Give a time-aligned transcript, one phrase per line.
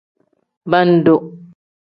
[0.71, 1.15] Bendu.